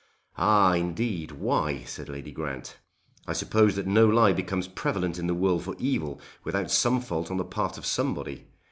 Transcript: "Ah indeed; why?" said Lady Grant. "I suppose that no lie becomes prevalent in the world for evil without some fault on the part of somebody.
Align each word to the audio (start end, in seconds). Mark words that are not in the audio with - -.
"Ah 0.39 0.73
indeed; 0.73 1.33
why?" 1.33 1.83
said 1.83 2.09
Lady 2.09 2.31
Grant. 2.31 2.79
"I 3.27 3.33
suppose 3.33 3.75
that 3.75 3.85
no 3.85 4.07
lie 4.07 4.33
becomes 4.33 4.67
prevalent 4.67 5.19
in 5.19 5.27
the 5.27 5.35
world 5.35 5.63
for 5.63 5.75
evil 5.77 6.19
without 6.43 6.71
some 6.71 7.01
fault 7.01 7.29
on 7.29 7.37
the 7.37 7.45
part 7.45 7.77
of 7.77 7.85
somebody. 7.85 8.47